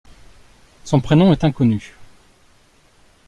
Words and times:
Son 0.83 0.99
prénom 0.99 1.31
est 1.31 1.43
inconnu. 1.43 1.93